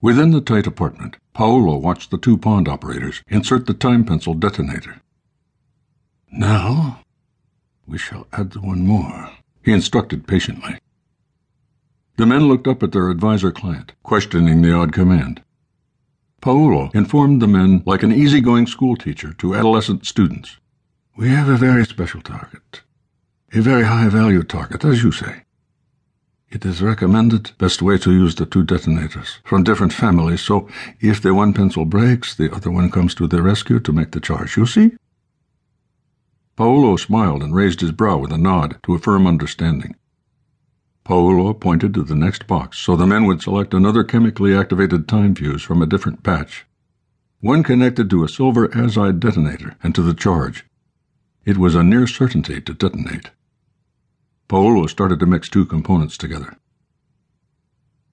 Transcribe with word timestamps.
Within 0.00 0.30
the 0.30 0.40
tight 0.40 0.66
apartment, 0.66 1.16
Paolo 1.32 1.76
watched 1.76 2.10
the 2.10 2.18
two 2.18 2.36
pond 2.36 2.68
operators 2.68 3.22
insert 3.28 3.66
the 3.66 3.74
time 3.74 4.04
pencil 4.04 4.34
detonator. 4.34 5.00
Now, 6.30 7.00
we 7.86 7.96
shall 7.96 8.26
add 8.32 8.54
one 8.56 8.86
more, 8.86 9.30
he 9.62 9.72
instructed 9.72 10.26
patiently. 10.26 10.78
The 12.16 12.26
men 12.26 12.48
looked 12.48 12.66
up 12.66 12.82
at 12.82 12.92
their 12.92 13.10
advisor 13.10 13.52
client, 13.52 13.92
questioning 14.02 14.62
the 14.62 14.72
odd 14.72 14.92
command. 14.92 15.42
Paolo 16.40 16.90
informed 16.94 17.40
the 17.40 17.48
men 17.48 17.82
like 17.86 18.02
an 18.02 18.12
easygoing 18.12 18.66
schoolteacher 18.66 19.32
to 19.34 19.54
adolescent 19.54 20.06
students. 20.06 20.58
We 21.16 21.30
have 21.30 21.48
a 21.48 21.56
very 21.56 21.86
special 21.86 22.20
target. 22.20 22.82
A 23.54 23.60
very 23.60 23.84
high 23.84 24.08
value 24.08 24.42
target, 24.42 24.84
as 24.84 25.02
you 25.02 25.10
say. 25.10 25.42
It 26.48 26.64
is 26.64 26.80
recommended 26.80 27.50
best 27.58 27.82
way 27.82 27.98
to 27.98 28.12
use 28.12 28.36
the 28.36 28.46
two 28.46 28.62
detonators 28.62 29.40
from 29.42 29.64
different 29.64 29.92
families, 29.92 30.40
so 30.40 30.68
if 31.00 31.20
the 31.20 31.34
one 31.34 31.52
pencil 31.52 31.84
breaks, 31.84 32.34
the 32.34 32.54
other 32.54 32.70
one 32.70 32.90
comes 32.90 33.14
to 33.16 33.26
the 33.26 33.42
rescue 33.42 33.80
to 33.80 33.92
make 33.92 34.12
the 34.12 34.20
charge. 34.20 34.56
You 34.56 34.64
see? 34.64 34.92
Paolo 36.56 36.96
smiled 36.96 37.42
and 37.42 37.54
raised 37.54 37.80
his 37.80 37.90
brow 37.90 38.18
with 38.18 38.32
a 38.32 38.38
nod 38.38 38.78
to 38.84 38.94
affirm 38.94 39.26
understanding. 39.26 39.96
Paolo 41.04 41.52
pointed 41.52 41.92
to 41.94 42.02
the 42.02 42.14
next 42.14 42.46
box 42.46 42.78
so 42.78 42.94
the 42.94 43.06
men 43.06 43.26
would 43.26 43.42
select 43.42 43.74
another 43.74 44.04
chemically 44.04 44.56
activated 44.56 45.06
time 45.06 45.34
fuse 45.34 45.62
from 45.62 45.82
a 45.82 45.86
different 45.86 46.22
patch. 46.22 46.64
One 47.40 47.62
connected 47.62 48.08
to 48.10 48.24
a 48.24 48.28
silver 48.28 48.68
azide 48.68 49.20
detonator 49.20 49.76
and 49.82 49.94
to 49.94 50.02
the 50.02 50.14
charge. 50.14 50.64
It 51.44 51.58
was 51.58 51.74
a 51.74 51.82
near 51.82 52.06
certainty 52.06 52.60
to 52.60 52.72
detonate. 52.72 53.30
Paolo 54.48 54.86
started 54.86 55.20
to 55.20 55.26
mix 55.26 55.48
two 55.48 55.66
components 55.66 56.16
together. 56.16 56.56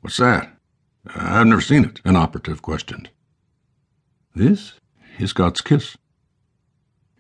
What's 0.02 0.18
that? 0.18 0.58
I've 1.16 1.48
never 1.48 1.62
seen 1.62 1.86
it, 1.86 2.02
an 2.06 2.16
operative 2.16 2.62
questioned. 2.62 3.10
This 4.36 4.74
is 5.20 5.34
God's 5.34 5.62
kiss. 5.62 5.96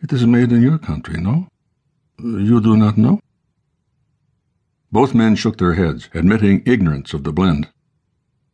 It 0.02 0.12
is 0.12 0.26
made 0.26 0.52
in 0.52 0.62
your 0.62 0.80
country, 0.80 1.22
no? 1.22 1.48
You 2.20 2.60
do 2.60 2.76
not 2.76 2.98
know? 2.98 3.20
Both 4.92 5.14
men 5.14 5.36
shook 5.36 5.58
their 5.58 5.74
heads, 5.74 6.10
admitting 6.14 6.64
ignorance 6.66 7.14
of 7.14 7.24
the 7.24 7.32
blend. 7.32 7.70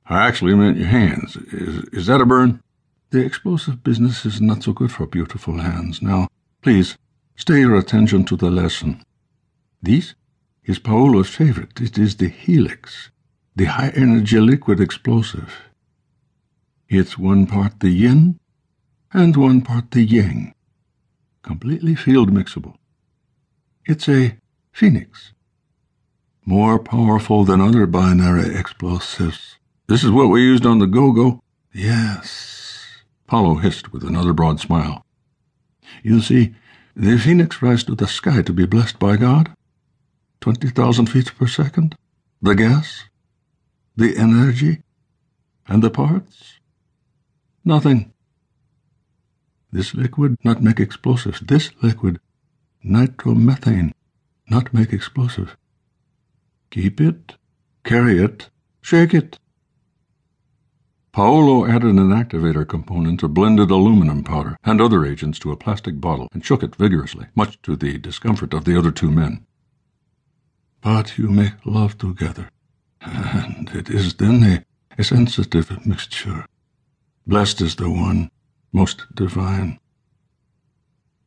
I 0.06 0.28
actually 0.28 0.56
meant 0.56 0.78
your 0.78 0.88
hands. 0.88 1.36
Is, 1.38 1.84
is 1.92 2.06
that 2.08 2.22
a 2.22 2.26
burn? 2.26 2.62
The 3.12 3.26
explosive 3.26 3.84
business 3.84 4.26
is 4.26 4.42
not 4.42 4.64
so 4.64 4.74
good 4.74 4.92
for 4.92 5.06
beautiful 5.08 5.60
hands. 5.60 6.02
Now, 6.02 6.28
please, 6.62 6.98
stay 7.36 7.60
your 7.60 7.76
attention 7.76 8.26
to 8.26 8.36
the 8.36 8.50
lesson. 8.50 9.04
This 9.82 10.16
is 10.64 10.80
Paolo's 10.80 11.30
favorite. 11.30 11.80
It 11.82 11.98
is 11.98 12.18
the 12.18 12.30
helix, 12.30 13.10
the 13.56 13.66
high 13.66 13.92
energy 13.96 14.40
liquid 14.40 14.80
explosive. 14.80 15.54
It's 16.88 17.18
one 17.18 17.48
part 17.48 17.80
the 17.80 17.90
yin 17.90 18.40
and 19.14 19.36
one 19.36 19.62
part 19.62 19.92
the 19.92 20.04
yang 20.04 20.54
completely 21.42 21.96
field 21.96 22.32
mixable. 22.32 22.76
It's 23.86 24.08
a 24.08 24.38
phoenix, 24.72 25.34
more 26.46 26.78
powerful 26.78 27.44
than 27.44 27.62
other 27.62 27.86
binary 27.86 28.56
explosives. 28.56 29.58
This 29.88 30.04
is 30.04 30.12
what 30.12 30.28
we 30.28 30.42
used 30.42 30.66
on 30.66 30.80
the 30.80 30.86
go-go. 30.86 31.42
Yes, 31.74 32.86
Paolo 33.28 33.56
hissed 33.56 33.92
with 33.92 34.04
another 34.04 34.34
broad 34.34 34.60
smile. 34.60 35.04
You 36.04 36.22
see, 36.22 36.54
the 36.96 37.18
phoenix 37.18 37.62
rise 37.62 37.84
to 37.86 37.96
the 37.96 38.08
sky 38.08 38.42
to 38.44 38.54
be 38.54 38.66
blessed 38.66 39.00
by 39.00 39.18
God. 39.18 39.52
Twenty 40.42 40.70
thousand 40.70 41.08
feet 41.08 41.34
per 41.38 41.48
second. 41.48 41.96
The 42.42 42.56
gas, 42.56 43.04
the 43.98 44.16
energy, 44.16 44.84
and 45.68 45.84
the 45.84 45.90
parts? 45.90 46.60
Nothing. 47.66 48.14
This 49.72 49.94
liquid 49.94 50.38
not 50.46 50.64
make 50.64 50.80
explosives. 50.80 51.42
This 51.42 51.72
liquid, 51.84 52.22
nitromethane, 52.86 53.92
not 54.50 54.74
make 54.74 54.94
explosive. 54.94 55.58
Keep 56.72 57.02
it, 57.02 57.36
carry 57.84 58.24
it, 58.24 58.50
shake 58.82 59.14
it. 59.14 59.40
Paolo 61.12 61.66
added 61.66 61.96
an 61.96 62.12
activator 62.12 62.66
component 62.66 63.22
of 63.24 63.34
blended 63.34 63.72
aluminum 63.72 64.24
powder 64.24 64.56
and 64.64 64.80
other 64.80 65.06
agents 65.06 65.38
to 65.40 65.52
a 65.52 65.58
plastic 65.58 66.00
bottle 66.00 66.30
and 66.32 66.46
shook 66.46 66.64
it 66.64 66.78
vigorously, 66.78 67.26
much 67.36 67.62
to 67.64 67.76
the 67.76 67.98
discomfort 67.98 68.54
of 68.54 68.64
the 68.64 68.78
other 68.78 68.92
two 68.92 69.12
men. 69.12 69.46
But 70.82 71.18
you 71.18 71.30
make 71.30 71.66
love 71.66 71.98
together, 71.98 72.50
and 73.02 73.70
it 73.70 73.90
is 73.90 74.14
then 74.16 74.44
a, 74.44 74.66
a 74.98 75.04
sensitive 75.04 75.86
mixture. 75.86 76.46
Blessed 77.28 77.62
is 77.62 77.76
the 77.76 77.90
one 77.90 78.32
most 78.72 79.06
divine. 79.14 79.80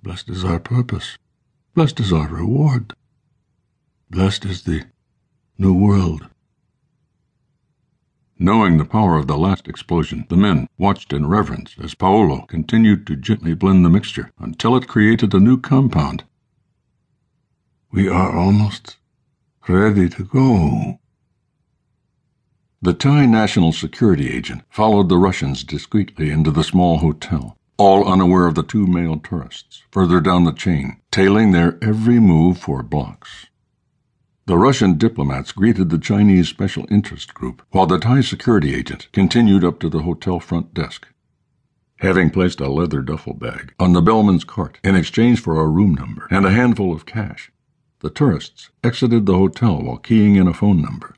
Blessed 0.03 0.31
is 0.31 0.45
our 0.45 0.59
purpose. 0.59 1.19
Blessed 1.75 2.01
is 2.01 2.13
our 2.13 2.29
reward. 2.29 2.95
Blessed 4.11 4.45
is 4.47 4.63
the 4.63 4.85
new 5.59 5.75
world. 5.75 6.29
Knowing 8.39 8.79
the 8.79 8.85
power 8.85 9.17
of 9.19 9.27
the 9.27 9.39
last 9.39 9.69
explosion, 9.69 10.27
the 10.29 10.37
men 10.37 10.67
watched 10.77 11.13
in 11.13 11.27
reverence 11.27 11.77
as 11.81 11.95
Paolo 11.95 12.41
continued 12.47 13.07
to 13.07 13.17
gently 13.17 13.55
blend 13.55 13.85
the 13.85 13.91
mixture 13.91 14.31
until 14.39 14.75
it 14.77 14.89
created 14.89 15.33
a 15.33 15.39
new 15.41 15.61
compound. 15.61 16.25
We 17.93 18.09
are 18.09 18.37
almost 18.37 18.97
ready 19.69 20.09
to 20.09 20.25
go. 20.25 20.99
The 22.81 22.93
Thai 22.93 23.27
national 23.27 23.73
security 23.73 24.29
agent 24.29 24.63
followed 24.69 25.09
the 25.09 25.17
Russians 25.17 25.63
discreetly 25.63 26.31
into 26.31 26.51
the 26.51 26.65
small 26.65 26.99
hotel, 26.99 27.57
all 27.77 28.11
unaware 28.11 28.47
of 28.47 28.57
the 28.57 28.65
two 28.65 28.87
male 28.89 29.19
tourists 29.19 29.85
further 29.93 30.21
down 30.21 30.45
the 30.45 30.53
chain, 30.53 31.01
tailing 31.13 31.53
their 31.53 31.79
every 31.81 32.19
move 32.19 32.59
for 32.59 32.83
blocks. 32.83 33.47
The 34.47 34.59
Russian 34.59 34.99
diplomats 34.99 35.53
greeted 35.53 35.91
the 35.91 35.99
Chinese 35.99 36.49
special 36.49 36.85
interest 36.91 37.33
group, 37.33 37.63
while 37.71 37.87
the 37.87 38.01
Thai 38.01 38.21
security 38.23 38.75
agent 38.75 39.07
continued 39.13 39.63
up 39.63 39.79
to 39.79 39.89
the 39.89 40.03
hotel 40.03 40.41
front 40.41 40.75
desk. 40.75 41.07
Having 42.01 42.31
placed 42.31 42.61
a 42.61 42.69
leather 42.69 43.01
duffel 43.01 43.35
bag 43.35 43.73
on 43.79 43.93
the 43.93 44.03
bellman's 44.03 44.43
cart 44.43 44.79
in 44.83 44.97
exchange 44.97 45.41
for 45.41 45.61
a 45.61 45.69
room 45.69 45.95
number 45.95 46.27
and 46.33 46.45
a 46.45 46.51
handful 46.51 46.93
of 46.93 47.07
cash, 47.07 47.52
the 48.03 48.11
tourists 48.11 48.69
exited 48.83 49.27
the 49.27 49.39
hotel 49.39 49.81
while 49.81 49.97
keying 49.97 50.35
in 50.35 50.49
a 50.49 50.53
phone 50.53 50.83
number. 50.83 51.15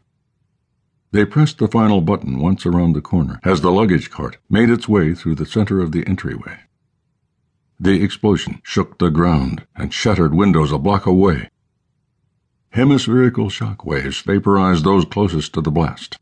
They 1.13 1.25
pressed 1.25 1.59
the 1.59 1.69
final 1.69 2.03
button 2.03 2.39
once 2.39 2.67
around 2.67 2.93
the 2.93 3.01
corner 3.01 3.41
as 3.43 3.63
the 3.63 3.73
luggage 3.73 4.11
cart 4.11 4.37
made 4.51 4.69
its 4.69 4.87
way 4.89 5.15
through 5.15 5.37
the 5.37 5.47
center 5.47 5.81
of 5.81 5.93
the 5.93 6.07
entryway. 6.07 6.59
The 7.81 8.03
explosion 8.03 8.61
shook 8.63 8.99
the 8.99 9.11
ground 9.11 9.67
and 9.75 9.95
shattered 9.95 10.35
windows 10.35 10.73
a 10.73 10.79
block 10.79 11.07
away. 11.07 11.49
Hemispherical 12.71 13.49
shock 13.49 13.85
waves 13.87 14.21
vaporized 14.21 14.85
those 14.85 15.05
closest 15.05 15.55
to 15.55 15.61
the 15.63 15.71
blast. 15.71 16.19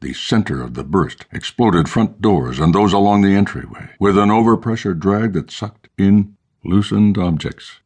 The 0.00 0.12
center 0.12 0.60
of 0.60 0.74
the 0.74 0.84
burst 0.84 1.24
exploded 1.32 1.88
front 1.88 2.20
doors 2.20 2.58
and 2.58 2.74
those 2.74 2.92
along 2.92 3.22
the 3.22 3.34
entryway, 3.34 3.90
with 3.98 4.18
an 4.18 4.28
overpressure 4.28 4.98
drag 4.98 5.32
that 5.32 5.50
sucked 5.50 5.88
in 5.96 6.36
loosened 6.64 7.16
objects. 7.16 7.80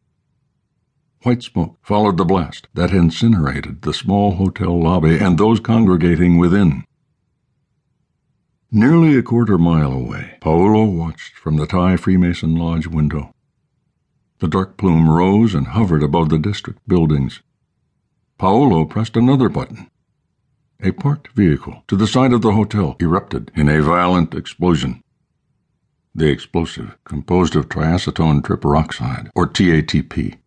White 1.22 1.42
smoke 1.42 1.78
followed 1.82 2.16
the 2.16 2.24
blast 2.24 2.68
that 2.74 2.92
incinerated 2.92 3.82
the 3.82 3.92
small 3.92 4.36
hotel 4.36 4.80
lobby 4.80 5.18
and 5.18 5.36
those 5.36 5.58
congregating 5.58 6.38
within. 6.38 6.84
Nearly 8.70 9.16
a 9.16 9.22
quarter 9.22 9.58
mile 9.58 9.92
away, 9.92 10.36
Paolo 10.40 10.84
watched 10.84 11.36
from 11.36 11.56
the 11.56 11.66
Thai 11.66 11.96
Freemason 11.96 12.54
Lodge 12.54 12.86
window. 12.86 13.32
The 14.38 14.46
dark 14.46 14.76
plume 14.76 15.10
rose 15.10 15.54
and 15.54 15.68
hovered 15.68 16.04
above 16.04 16.28
the 16.28 16.38
district 16.38 16.86
buildings. 16.86 17.40
Paolo 18.38 18.84
pressed 18.84 19.16
another 19.16 19.48
button. 19.48 19.90
A 20.80 20.92
parked 20.92 21.28
vehicle 21.34 21.82
to 21.88 21.96
the 21.96 22.06
side 22.06 22.32
of 22.32 22.42
the 22.42 22.52
hotel 22.52 22.96
erupted 23.00 23.50
in 23.56 23.68
a 23.68 23.82
violent 23.82 24.34
explosion. 24.34 25.02
The 26.14 26.30
explosive, 26.30 26.96
composed 27.04 27.56
of 27.56 27.68
triacetone 27.68 28.42
triperoxide, 28.42 29.30
or 29.34 29.48
TATP, 29.48 30.38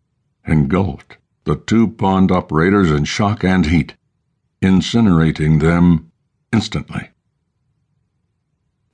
engulfed 0.46 1.16
the 1.44 1.56
two 1.56 1.88
pond 1.88 2.30
operators 2.30 2.90
in 2.90 3.04
shock 3.04 3.44
and 3.44 3.66
heat, 3.66 3.94
incinerating 4.60 5.60
them 5.60 6.12
instantly. 6.52 7.10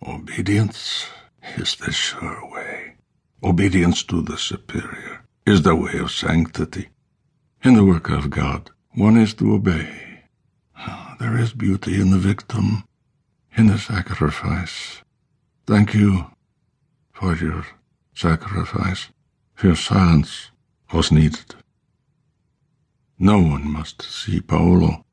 Obedience 0.07 1.07
is 1.57 1.77
the 1.77 1.93
sure 1.93 2.49
way. 2.51 2.95
Obedience 3.43 4.03
to 4.05 4.23
the 4.23 4.39
superior 4.39 5.25
is 5.47 5.63
the 5.63 5.75
way 5.75 5.99
of 5.99 6.11
sanctity. 6.11 6.89
In 7.63 7.75
the 7.75 7.85
work 7.85 8.09
of 8.09 8.31
God, 8.31 8.71
one 8.95 9.17
is 9.17 9.35
to 9.35 9.55
obey. 9.55 10.25
Ah, 10.77 11.17
there 11.19 11.37
is 11.37 11.53
beauty 11.53 12.01
in 12.01 12.11
the 12.11 12.19
victim, 12.19 12.85
in 13.57 13.67
the 13.67 13.79
sacrifice. 13.79 15.03
Thank 15.67 15.95
you 15.95 16.27
for 17.13 17.37
your 17.37 17.67
sacrifice, 18.15 19.09
for 19.55 19.67
your 19.67 19.77
silence 19.77 20.51
was 20.93 21.13
needed. 21.13 21.55
No 23.19 23.39
one 23.39 23.71
must 23.71 24.03
see 24.03 24.41
Paolo 24.41 25.05